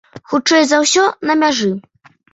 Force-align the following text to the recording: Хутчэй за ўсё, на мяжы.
Хутчэй 0.29 0.63
за 0.71 0.79
ўсё, 0.85 1.03
на 1.31 1.37
мяжы. 1.43 1.71